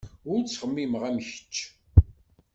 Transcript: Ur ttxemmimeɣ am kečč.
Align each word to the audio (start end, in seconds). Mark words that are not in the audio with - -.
Ur 0.31 0.39
ttxemmimeɣ 0.41 1.01
am 1.09 1.17
kečč. 1.27 1.55